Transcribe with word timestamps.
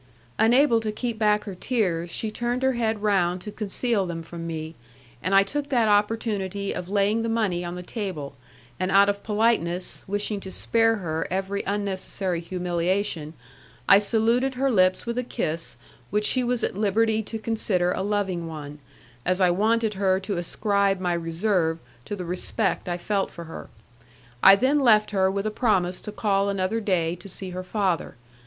Unable 0.39 0.79
to 0.81 0.91
keep 0.91 1.19
back 1.19 1.43
her 1.43 1.53
tears, 1.53 2.09
she 2.09 2.31
turned 2.31 2.63
her 2.63 2.71
head 2.73 3.03
round 3.03 3.39
to 3.41 3.51
conceal 3.51 4.07
them 4.07 4.23
from 4.23 4.47
me, 4.47 4.73
and 5.21 5.35
I 5.35 5.43
took 5.43 5.69
that 5.69 5.87
opportunity 5.87 6.73
of 6.73 6.89
laying 6.89 7.21
the 7.21 7.29
money 7.29 7.63
on 7.63 7.75
the 7.75 7.83
table, 7.83 8.33
and 8.79 8.89
out 8.89 9.09
of 9.09 9.21
politeness, 9.21 10.03
wishing 10.07 10.39
to 10.39 10.51
spare 10.51 10.95
her 10.95 11.27
every 11.29 11.61
unnecessary 11.67 12.39
humiliation, 12.39 13.35
I 13.87 13.99
saluted 13.99 14.55
her 14.55 14.71
lips 14.71 15.05
with 15.05 15.19
a 15.19 15.23
kiss 15.23 15.77
which 16.09 16.25
she 16.25 16.43
was 16.43 16.63
at 16.63 16.75
liberty 16.75 17.21
to 17.21 17.37
consider 17.37 17.91
a 17.91 18.01
loving 18.01 18.47
one, 18.47 18.79
as 19.23 19.39
I 19.39 19.51
wanted 19.51 19.93
her 19.93 20.19
to 20.21 20.37
ascribe 20.37 20.99
my 20.99 21.13
reserve 21.13 21.77
to 22.05 22.15
the 22.15 22.25
respect 22.25 22.89
I 22.89 22.97
felt 22.97 23.29
for 23.29 23.43
her. 23.43 23.69
I 24.41 24.55
then 24.55 24.79
left 24.79 25.11
her 25.11 25.29
with 25.29 25.45
a 25.45 25.51
promise 25.51 26.01
to 26.01 26.11
call 26.11 26.49
another 26.49 26.79
day 26.81 27.15
to 27.17 27.29
see 27.29 27.51
her 27.51 27.63
father. 27.63 28.15